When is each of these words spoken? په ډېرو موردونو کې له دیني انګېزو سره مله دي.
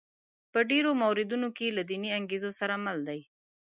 په 0.51 0.59
ډېرو 0.69 0.91
موردونو 1.01 1.47
کې 1.57 1.75
له 1.77 1.83
دیني 1.89 2.09
انګېزو 2.17 2.51
سره 2.59 2.73
مله 2.85 3.01
دي. 3.09 3.21